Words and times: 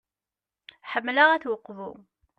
Ḥemmleɣ 0.91 1.27
At 1.31 1.45
Uqbu. 1.53 1.89